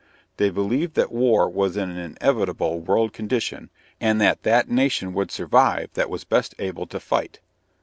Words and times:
They 0.37 0.49
believed 0.49 0.95
that 0.95 1.11
war 1.11 1.47
was 1.47 1.77
an 1.77 1.95
inevitable 1.95 2.79
world 2.79 3.13
condition, 3.13 3.69
and 3.99 4.19
that 4.19 4.41
that 4.41 4.67
nation 4.67 5.13
would 5.13 5.29
survive 5.29 5.91
that 5.93 6.09
was 6.09 6.23
best 6.23 6.55
able 6.57 6.87
to 6.87 6.99
fight. 6.99 7.39